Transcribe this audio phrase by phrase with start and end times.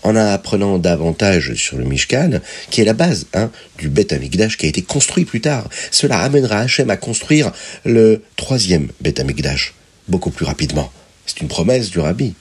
[0.03, 4.67] en apprenant davantage sur le Mishkan, qui est la base hein, du Beth Amikdash qui
[4.67, 5.69] a été construit plus tard.
[5.91, 7.53] Cela amènera Hachem à construire
[7.85, 9.75] le troisième Beth Amikdash,
[10.09, 10.91] beaucoup plus rapidement.
[11.27, 12.35] C'est une promesse du Rabbi.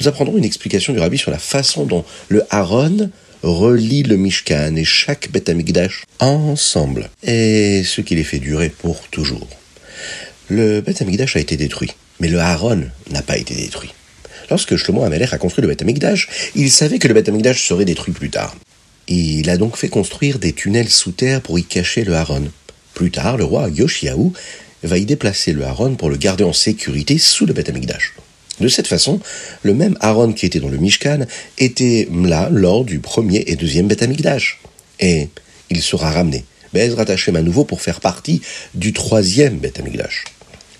[0.00, 3.10] Nous apprendrons une explication du Rabbi sur la façon dont le Aaron
[3.42, 9.00] relie le Mishkan et chaque Beth Amikdash ensemble, et ce qui les fait durer pour
[9.08, 9.48] toujours.
[10.48, 13.92] Le Beth Amikdash a été détruit, mais le Aaron n'a pas été détruit.
[14.50, 17.84] Lorsque Shlomo Amelech a construit le Beth Amikdash, il savait que le Beth Amikdash serait
[17.84, 18.56] détruit plus tard.
[19.06, 22.50] Il a donc fait construire des tunnels sous terre pour y cacher le Haron.
[22.94, 24.32] Plus tard, le roi Yoshiaou
[24.82, 28.14] va y déplacer le Haron pour le garder en sécurité sous le Beth Amikdash.
[28.60, 29.20] De cette façon,
[29.62, 31.26] le même Aaron qui était dans le Mishkan
[31.58, 34.60] était là lors du premier et deuxième Beth Amikdash.
[34.98, 35.28] Et
[35.70, 38.42] il sera ramené, Bezrat Hashem à nouveau pour faire partie
[38.74, 40.24] du troisième Beth Amikdash.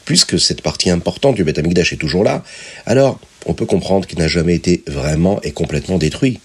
[0.08, 2.42] Puisque cette partie importante du Beth Amikdash est toujours là,
[2.86, 6.40] alors on peut comprendre qu'il n'a jamais été vraiment et complètement détruit.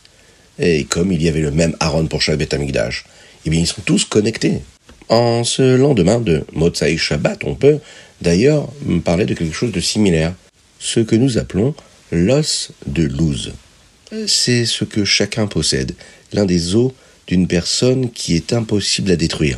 [0.59, 3.05] Et comme il y avait le même Aaron pour chaque Beth Amikdash,
[3.45, 4.59] eh bien ils sont tous connectés.
[5.07, 7.79] En ce lendemain de Motsai Shabbat, on peut
[8.21, 8.67] d'ailleurs
[9.05, 10.33] parler de quelque chose de similaire,
[10.77, 11.73] ce que nous appelons
[12.11, 13.53] l'os de Luz.
[14.27, 15.93] C'est ce que chacun possède,
[16.33, 16.91] l'un des os
[17.27, 19.57] d'une personne qui est impossible à détruire.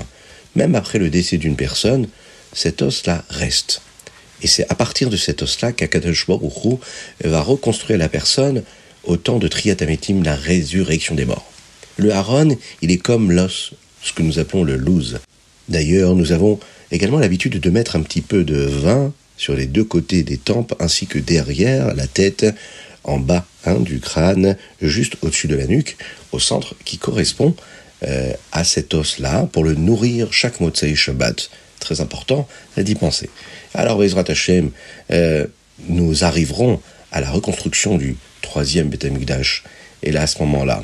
[0.56, 2.08] Même après le décès d'une personne,
[2.54, 3.82] cet os-là reste.
[4.42, 6.80] Et c'est à partir de cet os-là qu'Akadosh Baruch
[7.24, 8.64] va reconstruire la personne
[9.04, 11.50] au temps de Triatametim, la résurrection des morts.
[11.98, 15.20] Le Haron, il est comme l'os, ce que nous appelons le louz.
[15.70, 16.60] D'ailleurs, nous avons
[16.92, 20.76] également l'habitude de mettre un petit peu de vin sur les deux côtés des tempes
[20.80, 22.46] ainsi que derrière la tête,
[23.04, 25.98] en bas hein, du crâne, juste au-dessus de la nuque,
[26.32, 27.56] au centre qui correspond
[28.04, 31.50] euh, à cet os-là pour le nourrir chaque Motsai Shabbat.
[31.80, 32.48] Très important
[32.78, 33.30] d'y penser.
[33.76, 34.72] Alors, Bezrat Hashem,
[35.12, 35.46] euh,
[35.88, 36.82] nous arriverons
[37.12, 39.06] à la reconstruction du troisième Beth.
[40.04, 40.84] Et là, à ce moment-là,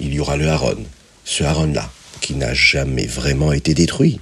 [0.00, 0.78] il y aura le Haron.
[1.24, 4.18] Ce Haron-là, qui n'a jamais vraiment été détruit.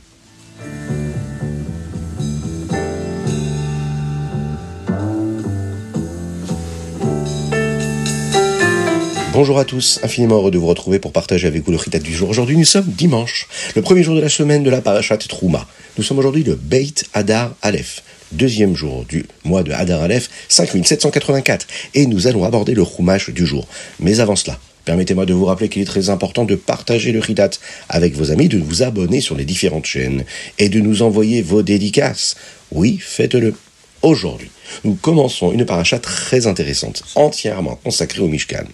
[9.41, 12.15] Bonjour à tous, infiniment heureux de vous retrouver pour partager avec vous le Ritat du
[12.15, 12.29] jour.
[12.29, 15.67] Aujourd'hui, nous sommes dimanche, le premier jour de la semaine de la Parashat Trouma.
[15.97, 18.03] Nous sommes aujourd'hui le Beit Hadar Aleph,
[18.33, 23.47] deuxième jour du mois de Hadar Aleph 5784, et nous allons aborder le Chumash du
[23.47, 23.67] jour.
[23.99, 27.51] Mais avant cela, Permettez-moi de vous rappeler qu'il est très important de partager le Ritat
[27.89, 30.25] avec vos amis, de vous abonner sur les différentes chaînes
[30.59, 32.37] et de nous envoyer vos dédicaces.
[32.73, 33.55] Oui, faites-le.
[34.03, 34.51] Aujourd'hui,
[34.85, 38.67] nous commençons une paracha très intéressante, entièrement consacrée au Mishkan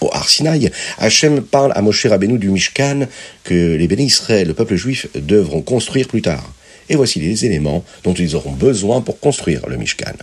[0.00, 3.06] au Arsinaï, Hachem parle à Moshe Rabbeinu du Mishkan
[3.44, 6.52] que les bénis Israël, le peuple juif, devront construire plus tard.
[6.88, 10.14] Et voici les éléments dont ils auront besoin pour construire le Mishkan.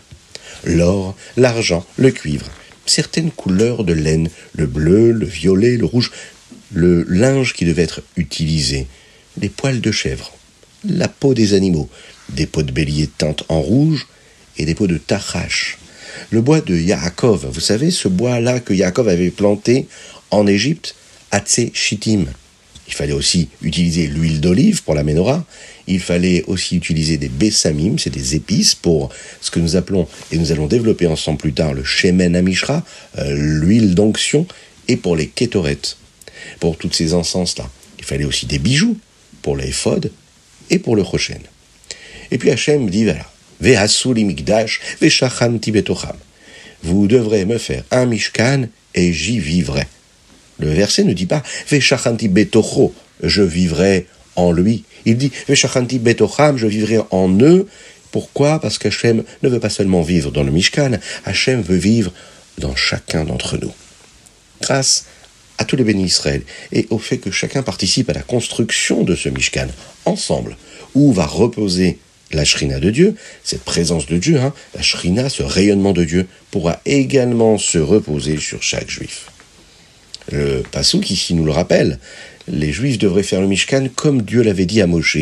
[0.63, 2.47] L'or, l'argent, le cuivre,
[2.85, 6.11] certaines couleurs de laine, le bleu, le violet, le rouge,
[6.73, 8.87] le linge qui devait être utilisé,
[9.39, 10.31] les poils de chèvre,
[10.87, 11.89] la peau des animaux,
[12.29, 14.07] des peaux de bélier teintes en rouge
[14.57, 15.77] et des peaux de tachash,
[16.31, 19.87] le bois de Yaakov, vous savez, ce bois-là que Yaakov avait planté
[20.31, 20.95] en Égypte,
[21.31, 22.25] Atse Shittim.
[22.87, 25.43] Il fallait aussi utiliser l'huile d'olive pour la menorah.
[25.87, 29.09] Il fallait aussi utiliser des bessamim, c'est des épices pour
[29.41, 32.83] ce que nous appelons, et nous allons développer ensemble plus tard, le shemen amishra,
[33.17, 34.47] euh, l'huile d'onction,
[34.87, 35.79] et pour les kétoret,
[36.59, 37.69] pour toutes ces encens-là.
[37.97, 38.97] Il fallait aussi des bijoux
[39.41, 40.11] pour l'éphod
[40.69, 41.39] et pour le rochen.
[42.31, 43.25] Et puis Hachem dit, voilà,
[46.85, 49.87] vous devrez me faire un mishkan et j'y vivrai.
[50.59, 52.93] Le verset ne dit pas Veshachanti betocho,
[53.23, 54.05] je vivrai
[54.35, 54.83] en lui.
[55.05, 57.67] Il dit Veshachanti betocham, je vivrai en eux.
[58.11, 58.59] Pourquoi?
[58.61, 60.91] Parce qu'Hachem ne veut pas seulement vivre dans le Mishkan,
[61.25, 62.13] Hachem veut vivre
[62.59, 63.73] dans chacun d'entre nous.
[64.61, 65.05] Grâce
[65.57, 69.15] à tous les bénis Israël et au fait que chacun participe à la construction de
[69.15, 69.67] ce Mishkan
[70.05, 70.55] ensemble,
[70.93, 71.99] où va reposer
[72.31, 76.27] la shrina de Dieu, cette présence de Dieu, hein, la shrina, ce rayonnement de Dieu,
[76.51, 79.27] pourra également se reposer sur chaque juif.
[80.31, 81.99] Le Passouk ici nous le rappelle,
[82.47, 85.17] les juifs devraient faire le Mishkan comme Dieu l'avait dit à Moshe,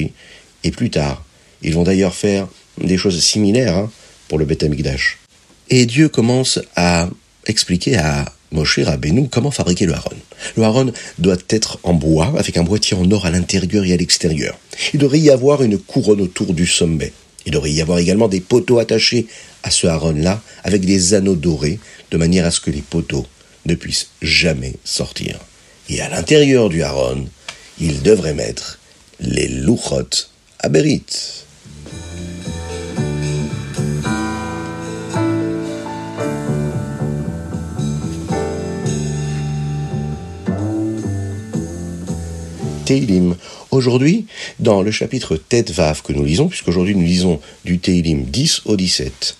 [0.64, 1.26] et plus tard,
[1.62, 2.48] ils vont d'ailleurs faire
[2.82, 3.92] des choses similaires hein,
[4.28, 5.20] pour le Beth Amikdash.
[5.70, 7.10] Et Dieu commence à
[7.46, 10.16] expliquer à Moshe Rabbeinu comment fabriquer le haron?
[10.56, 13.98] Le haron doit être en bois, avec un boîtier en or à l'intérieur et à
[13.98, 14.58] l'extérieur.
[14.94, 17.12] Il devrait y avoir une couronne autour du sommet.
[17.46, 19.26] Il devrait y avoir également des poteaux attachés
[19.64, 21.80] à ce haron-là, avec des anneaux dorés,
[22.12, 23.26] de manière à ce que les poteaux
[23.66, 25.40] ne puissent jamais sortir.
[25.90, 27.28] Et à l'intérieur du haron,
[27.82, 28.80] il devrait mettre
[29.20, 30.28] les louchot
[30.60, 31.04] Aberit.
[42.94, 43.36] Teilim.
[43.72, 44.28] Aujourd'hui,
[44.60, 48.76] dans le chapitre Tet Vav que nous lisons, puisqu'aujourd'hui nous lisons du Teilim 10 au
[48.76, 49.36] 17,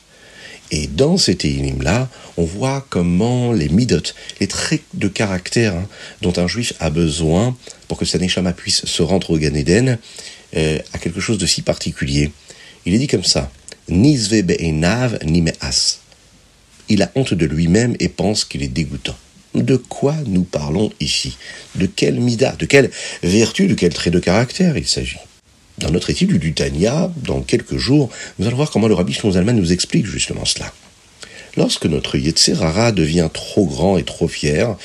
[0.72, 4.02] et dans ces Teilim-là, on voit comment les midot,
[4.40, 5.88] les traits de caractère hein,
[6.24, 7.56] dont un juif a besoin
[7.88, 10.00] pour que sa neshama puisse se rendre au Gan Eden,
[10.56, 12.32] euh, a quelque chose de si particulier.
[12.88, 13.52] Il est dit comme ça
[13.88, 16.00] Nizve be'enav ni as.
[16.90, 19.16] Il a honte de lui-même et pense qu'il est dégoûtant.
[19.56, 21.38] De quoi nous parlons ici?
[21.76, 22.90] De quel mida De quelle
[23.22, 25.18] vertu De quel trait de caractère il s'agit?
[25.78, 29.52] Dans notre étude du Tanya, dans quelques jours, nous allons voir comment le rabbi Shlomo
[29.52, 30.72] nous explique justement cela.
[31.58, 34.76] Lorsque notre Yetzerara devient trop grand et trop fier,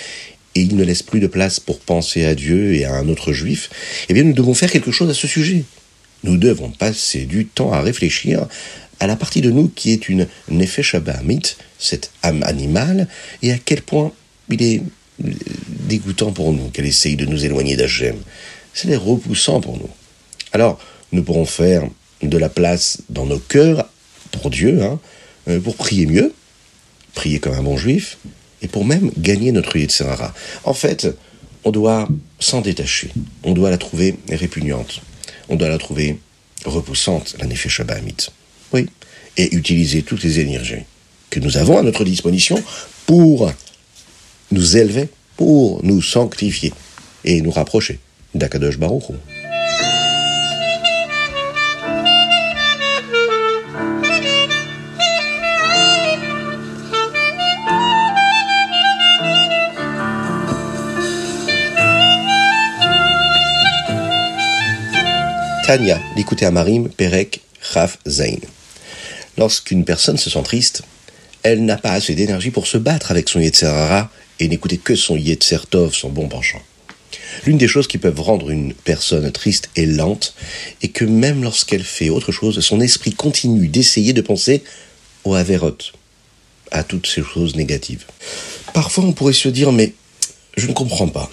[0.54, 3.32] et il ne laisse plus de place pour penser à Dieu et à un autre
[3.32, 3.70] juif,
[4.08, 5.64] eh bien nous devons faire quelque chose à ce sujet.
[6.24, 8.46] Nous devons passer du temps à réfléchir
[9.00, 13.08] à la partie de nous qui est une Nefesh Abahamit, cette âme animale,
[13.42, 14.12] et à quel point
[14.50, 14.82] il est
[15.68, 18.16] dégoûtant pour nous qu'elle essaye de nous éloigner d'Hachem.
[18.74, 19.90] C'est repoussant pour nous.
[20.52, 20.78] Alors,
[21.12, 21.82] nous pourrons faire
[22.22, 23.88] de la place dans nos cœurs
[24.30, 25.00] pour Dieu, hein,
[25.48, 26.32] euh, pour prier mieux,
[27.14, 28.18] prier comme un bon juif,
[28.62, 30.34] et pour même gagner notre Yetzirara.
[30.64, 31.08] En fait,
[31.64, 32.08] on doit
[32.40, 33.10] s'en détacher.
[33.44, 35.00] On doit la trouver répugnante.
[35.48, 36.18] On doit la trouver
[36.64, 37.80] repoussante, la Nefesh
[38.72, 38.86] Oui.
[39.36, 40.84] Et utiliser toutes les énergies
[41.30, 42.62] que nous avons à notre disposition
[43.06, 43.52] pour
[44.50, 46.72] nous élever, pour nous sanctifier
[47.24, 48.00] et nous rapprocher
[48.34, 49.04] d'Akadosh Baruch
[65.68, 68.38] Tanya, l'écouter à Marim, Perek, Chaf, Zain.
[69.36, 70.80] Lorsqu'une personne se sent triste,
[71.42, 75.16] elle n'a pas assez d'énergie pour se battre avec son Yetzerara et n'écouter que son
[75.16, 76.62] Yetzer Tov, son bon penchant.
[77.46, 80.34] L'une des choses qui peuvent rendre une personne triste et lente
[80.82, 84.62] est que même lorsqu'elle fait autre chose, son esprit continue d'essayer de penser
[85.24, 85.78] au Averot,
[86.70, 88.04] à toutes ces choses négatives.
[88.74, 89.94] Parfois on pourrait se dire mais
[90.56, 91.30] je ne comprends pas.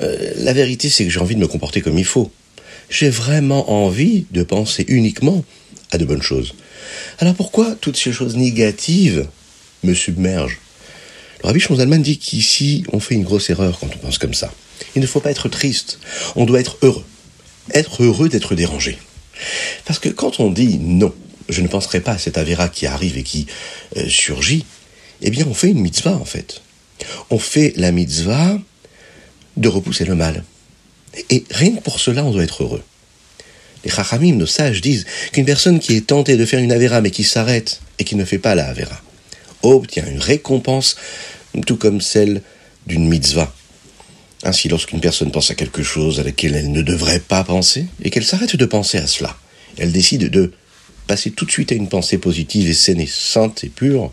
[0.00, 2.30] Euh, la vérité c'est que j'ai envie de me comporter comme il faut
[2.92, 5.44] j'ai vraiment envie de penser uniquement
[5.90, 6.54] à de bonnes choses.
[7.18, 9.26] Alors pourquoi toutes ces choses négatives
[9.82, 10.58] me submergent?
[11.42, 14.52] Le Rabbi Shonzalman dit qu'ici, on fait une grosse erreur quand on pense comme ça.
[14.94, 15.98] Il ne faut pas être triste,
[16.36, 17.04] on doit être heureux.
[17.74, 18.98] Être heureux d'être dérangé.
[19.84, 21.12] Parce que quand on dit non,
[21.48, 23.46] je ne penserai pas à cet Avera qui arrive et qui
[23.96, 24.64] euh, surgit,
[25.20, 26.62] eh bien on fait une mitzvah en fait.
[27.30, 28.58] On fait la mitzvah
[29.56, 30.44] de repousser le mal.
[31.28, 32.82] Et rien que pour cela, on doit être heureux.
[33.84, 37.10] Les chachamim, nos sages, disent qu'une personne qui est tentée de faire une avéra mais
[37.10, 39.02] qui s'arrête et qui ne fait pas la avéra
[39.62, 40.96] obtient une récompense
[41.66, 42.42] tout comme celle
[42.86, 43.54] d'une mitzvah.
[44.44, 48.10] Ainsi, lorsqu'une personne pense à quelque chose à laquelle elle ne devrait pas penser et
[48.10, 49.36] qu'elle s'arrête de penser à cela,
[49.78, 50.52] elle décide de
[51.06, 54.12] passer tout de suite à une pensée positive et saine et sainte et pure,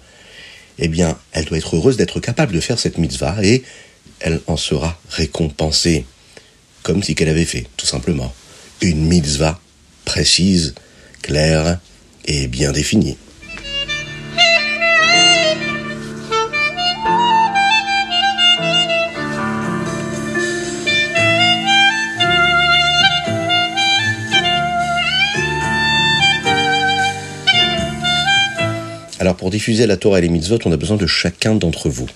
[0.77, 3.63] eh bien, elle doit être heureuse d'être capable de faire cette mitzvah et
[4.19, 6.05] elle en sera récompensée
[6.83, 8.33] comme si qu'elle avait fait, tout simplement,
[8.81, 9.59] une mitzvah
[10.05, 10.75] précise,
[11.21, 11.79] claire
[12.25, 13.17] et bien définie.
[29.19, 32.07] Alors pour diffuser la Torah et les mitzvot, on a besoin de chacun d'entre vous.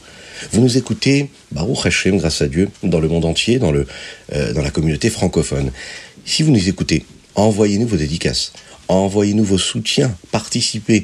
[0.51, 3.85] Vous nous écoutez, Baruch Hashem, grâce à Dieu, dans le monde entier, dans, le,
[4.31, 5.71] euh, dans la communauté francophone.
[6.25, 7.05] Si vous nous écoutez,
[7.35, 8.53] envoyez-nous vos dédicaces,
[8.87, 11.03] envoyez-nous vos soutiens, participez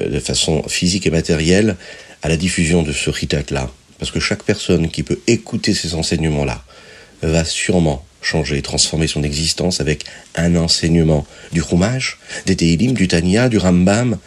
[0.00, 1.76] de façon physique et matérielle
[2.22, 3.70] à la diffusion de ce ritat-là.
[3.98, 6.64] Parce que chaque personne qui peut écouter ces enseignements-là
[7.22, 13.48] va sûrement changer, transformer son existence avec un enseignement du Chumash, des Teilim, du Tanya,
[13.48, 14.18] du Rambam,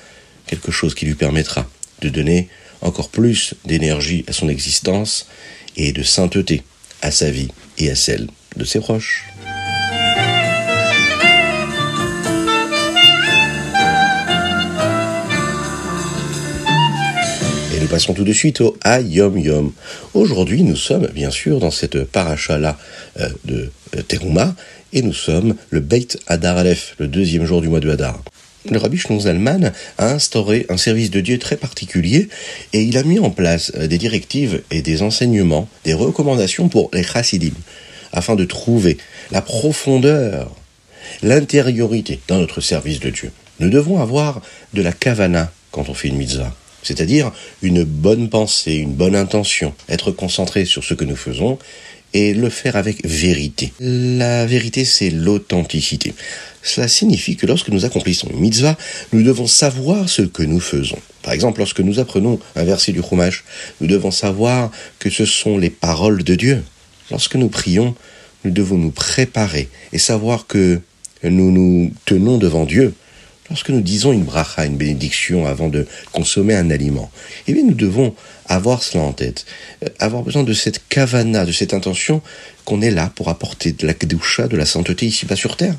[0.45, 1.69] quelque chose qui lui permettra
[2.01, 2.47] de donner
[2.81, 5.27] encore plus d'énergie à son existence
[5.75, 6.63] et de sainteté
[7.01, 9.25] à sa vie et à celle de ses proches.
[17.87, 19.71] Passons tout de suite au Ayom Yom.
[20.13, 22.77] Aujourd'hui, nous sommes bien sûr dans cette paracha-là
[23.19, 24.55] euh, de euh, Teruma,
[24.93, 28.21] et nous sommes le Beit Hadar Aleph, le deuxième jour du mois de Hadar
[28.69, 32.27] le rabbi Shlomo Zalman a instauré un service de Dieu très particulier
[32.73, 36.89] et il a mis en place euh, des directives et des enseignements, des recommandations pour
[36.91, 37.53] les chassidim,
[38.11, 38.97] afin de trouver
[39.31, 40.53] la profondeur,
[41.23, 43.31] l'intériorité dans notre service de Dieu.
[43.61, 44.41] Nous devons avoir
[44.73, 46.53] de la kavana quand on fait une mitzvah,
[46.83, 47.31] c'est-à-dire
[47.61, 51.57] une bonne pensée, une bonne intention, être concentré sur ce que nous faisons
[52.13, 53.73] et le faire avec vérité.
[53.79, 56.13] La vérité, c'est l'authenticité.
[56.63, 58.77] Cela signifie que lorsque nous accomplissons une mitzvah,
[59.13, 60.99] nous devons savoir ce que nous faisons.
[61.23, 63.43] Par exemple, lorsque nous apprenons un verset du Chumash,
[63.81, 66.63] nous devons savoir que ce sont les paroles de Dieu.
[67.11, 67.95] Lorsque nous prions,
[68.43, 70.79] nous devons nous préparer et savoir que
[71.23, 72.93] nous nous tenons devant Dieu.
[73.49, 77.09] Lorsque nous disons une bracha, une bénédiction avant de consommer un aliment,
[77.47, 78.13] eh bien nous devons
[78.45, 79.45] avoir cela en tête,
[79.83, 82.21] euh, avoir besoin de cette kavana, de cette intention
[82.65, 85.75] qu'on est là pour apporter de la kedusha, de la sainteté ici-bas sur terre.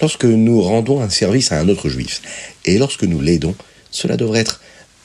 [0.00, 2.22] Lorsque nous rendons un service à un autre juif,
[2.64, 3.54] et lorsque nous l'aidons,
[3.90, 4.60] cela devrait être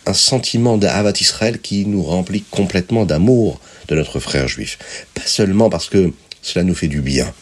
[0.06, 5.06] un sentiment d'Avat Israël qui nous remplit complètement d'amour de notre frère juif.
[5.14, 6.12] Pas seulement parce que
[6.42, 7.34] cela nous fait du bien.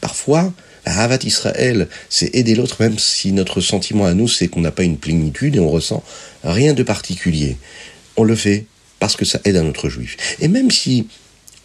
[0.00, 0.52] Parfois,
[0.86, 4.84] Avat Israël, c'est aider l'autre même si notre sentiment à nous, c'est qu'on n'a pas
[4.84, 6.02] une plénitude et on ressent
[6.44, 7.56] rien de particulier.
[8.16, 8.66] On le fait
[9.00, 10.16] parce que ça aide un autre juif.
[10.40, 11.08] Et même si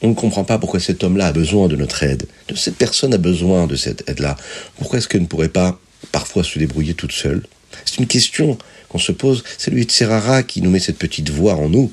[0.02, 3.14] on ne comprend pas pourquoi cet homme-là a besoin de notre aide, de cette personne
[3.14, 4.36] a besoin de cette aide-là,
[4.78, 5.80] pourquoi est-ce qu'elle ne pourrait pas
[6.12, 7.46] parfois se débrouiller toute seule?
[7.86, 8.58] C'est une question
[8.90, 11.92] qu'on se pose, c'est lui de Serrara qui nous met cette petite voix en nous.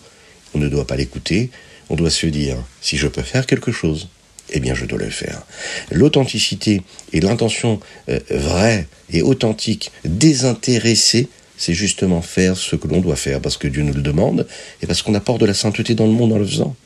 [0.54, 1.50] On ne doit pas l'écouter,
[1.90, 4.08] on doit se dire, si je peux faire quelque chose,
[4.50, 5.42] eh bien je dois le faire.
[5.90, 13.16] L'authenticité et l'intention euh, vraie et authentique, désintéressée, c'est justement faire ce que l'on doit
[13.16, 14.46] faire parce que Dieu nous le demande
[14.82, 16.76] et parce qu'on apporte de la sainteté dans le monde en le faisant.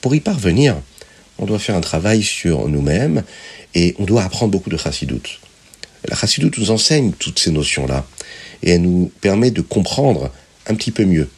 [0.00, 0.76] Pour y parvenir,
[1.38, 3.22] on doit faire un travail sur nous-mêmes
[3.74, 5.40] et on doit apprendre beaucoup de chassidoute.
[6.08, 8.06] La chassidoute nous enseigne toutes ces notions-là
[8.62, 10.30] et elle nous permet de comprendre
[10.66, 11.28] un petit peu mieux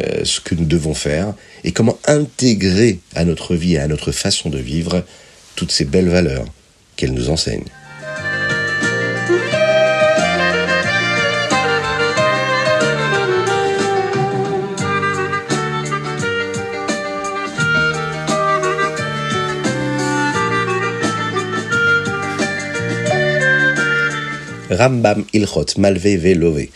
[0.00, 4.12] euh, ce que nous devons faire et comment intégrer à notre vie et à notre
[4.12, 5.04] façon de vivre
[5.56, 6.46] toutes ces belles valeurs
[6.96, 7.64] qu'elle nous enseigne.
[24.70, 26.70] Rambam Ilchot Malvé Velové.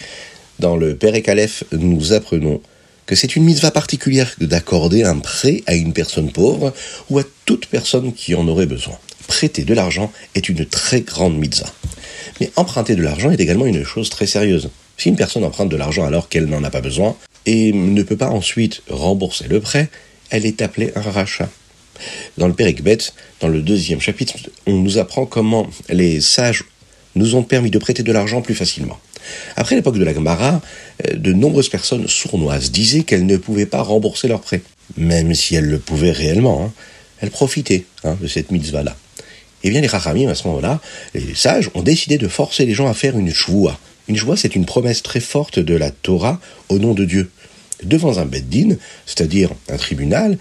[0.58, 2.60] Dans le Perek Aleph, nous apprenons
[3.08, 6.74] que c'est une mitzvah particulière d'accorder un prêt à une personne pauvre
[7.08, 8.98] ou à toute personne qui en aurait besoin.
[9.26, 11.72] Prêter de l'argent est une très grande mitzvah.
[12.38, 14.68] Mais emprunter de l'argent est également une chose très sérieuse.
[14.98, 18.18] Si une personne emprunte de l'argent alors qu'elle n'en a pas besoin et ne peut
[18.18, 19.88] pas ensuite rembourser le prêt,
[20.28, 21.48] elle est appelée un rachat.
[22.36, 22.98] Dans le Perek Bet,
[23.40, 24.34] dans le deuxième chapitre,
[24.66, 26.62] on nous apprend comment les sages
[27.14, 28.98] nous ont permis de prêter de l'argent plus facilement.
[29.56, 30.60] Après l'époque de la Gemara,
[31.06, 34.62] euh, de nombreuses personnes sournoises disaient qu'elles ne pouvaient pas rembourser leurs prêts,
[34.96, 36.64] même si elles le pouvaient réellement.
[36.64, 36.72] Hein.
[37.20, 38.96] Elles profitaient hein, de cette mitzvah-là.
[39.64, 40.80] Eh bien les Rachamim, à ce moment-là,
[41.14, 43.78] les sages ont décidé de forcer les gens à faire une shvoua.
[44.06, 47.30] Une shvoua, c'est une promesse très forte de la Torah au nom de Dieu.
[47.82, 50.38] Devant un beddin, c'est-à-dire un tribunal,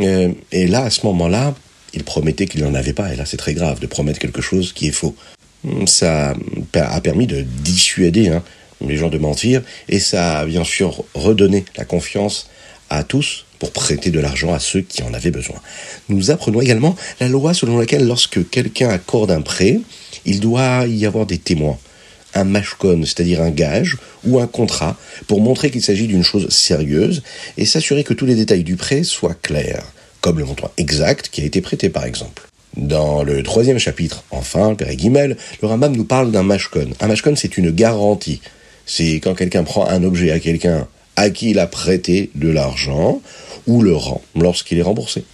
[0.00, 1.54] euh, et là, à ce moment-là,
[1.94, 4.72] ils promettaient qu'il n'en avait pas, et là c'est très grave de promettre quelque chose
[4.72, 5.14] qui est faux
[5.86, 6.34] ça
[6.74, 8.42] a permis de dissuader hein,
[8.86, 12.48] les gens de mentir et ça a bien sûr redonné la confiance
[12.88, 15.56] à tous pour prêter de l'argent à ceux qui en avaient besoin.
[16.08, 19.80] Nous apprenons également la loi selon laquelle lorsque quelqu'un accorde un prêt,
[20.24, 21.78] il doit y avoir des témoins,
[22.34, 27.22] un mashkon, c'est-à-dire un gage ou un contrat, pour montrer qu'il s'agit d'une chose sérieuse
[27.58, 29.84] et s'assurer que tous les détails du prêt soient clairs,
[30.22, 32.49] comme le montant exact qui a été prêté par exemple.
[32.76, 36.90] Dans le troisième chapitre, enfin, Père Guimel, le Rambam nous parle d'un mashkon.
[37.00, 38.40] Un mashkon, c'est une garantie.
[38.86, 40.86] C'est quand quelqu'un prend un objet à quelqu'un
[41.16, 43.20] à qui il a prêté de l'argent
[43.66, 45.24] ou le rend lorsqu'il est remboursé.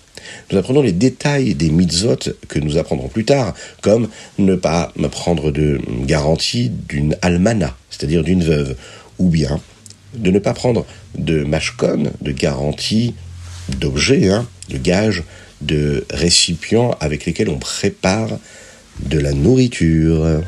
[0.50, 2.16] Nous apprenons les détails des mitzvot
[2.48, 8.42] que nous apprendrons plus tard, comme ne pas prendre de garantie d'une almana, c'est-à-dire d'une
[8.42, 8.76] veuve,
[9.18, 9.60] ou bien
[10.14, 13.14] de ne pas prendre de mashkon, de garantie
[13.68, 15.22] d'objet, hein, de gage,
[15.60, 18.38] de récipients avec lesquels on prépare
[19.00, 20.42] de la nourriture.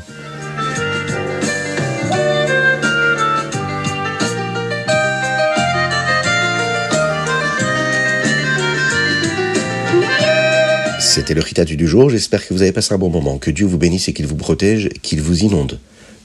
[10.99, 13.65] C'était le Ritatu du jour, j'espère que vous avez passé un bon moment, que Dieu
[13.65, 15.79] vous bénisse et qu'il vous protège, qu'il vous inonde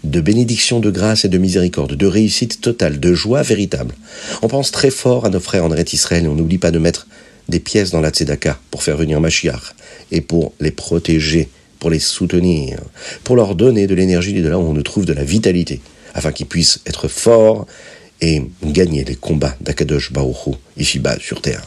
[0.04, 3.94] de bénédiction, de grâce et de miséricorde, de réussite totale, de joie véritable.
[4.42, 7.06] On pense très fort à nos frères en Israël et on n'oublie pas de mettre
[7.48, 9.74] des pièces dans la tzedaka pour faire venir Mashiach
[10.10, 11.48] et pour les protéger,
[11.78, 12.78] pour les soutenir,
[13.22, 15.80] pour leur donner de l'énergie de là où on trouve de la vitalité,
[16.14, 17.66] afin qu'ils puissent être forts
[18.20, 21.62] et gagner les combats d'Akadosh Baruch ici-bas sur terre.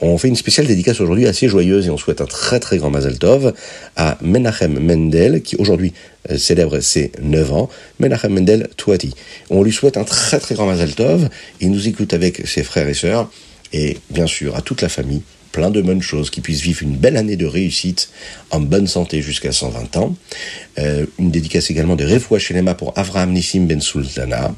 [0.00, 2.90] On fait une spéciale dédicace aujourd'hui assez joyeuse et on souhaite un très très grand
[2.90, 3.54] Mazel Tov
[3.96, 5.94] à Menachem Mendel qui aujourd'hui
[6.30, 7.70] euh, célèbre ses 9 ans.
[7.98, 9.14] Menachem Mendel Touati.
[9.48, 11.30] On lui souhaite un très très grand Mazel Tov.
[11.60, 13.30] Il nous écoute avec ses frères et sœurs
[13.72, 15.22] et bien sûr à toute la famille.
[15.52, 18.10] Plein de bonnes choses, qui puissent vivre une belle année de réussite
[18.50, 20.14] en bonne santé jusqu'à 120 ans.
[20.78, 24.54] Euh, une dédicace également de Refoua Shelema pour Avraham Nissim Ben Sultana.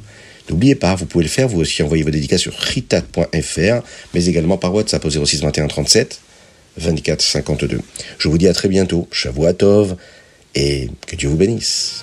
[0.51, 4.57] N'oubliez pas, vous pouvez le faire, vous aussi, envoyez vos dédicaces sur ritat.fr, mais également
[4.57, 6.21] par WhatsApp au 06 21 37
[6.79, 7.81] 24 52.
[8.19, 9.09] Je vous dis à très bientôt,
[9.59, 9.97] Tov,
[10.55, 12.03] et que Dieu vous bénisse.